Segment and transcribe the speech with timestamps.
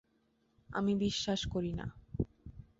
[0.69, 1.85] আমি বিশ্বাস করি না।